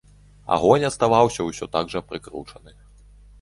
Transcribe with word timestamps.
Агонь 0.55 0.85
аставаўся 0.89 1.45
ўсё 1.49 1.67
так 1.77 1.93
жа 1.93 2.03
прыкручаны. 2.13 2.75